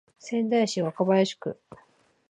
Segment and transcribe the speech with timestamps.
[0.17, 1.59] 仙台市若林区